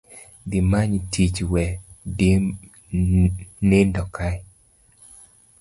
Dhi 0.49 0.59
many 0.71 0.97
tiich 1.11 1.37
we 1.51 1.65
ndindo 3.61 4.03
kae 4.15 4.37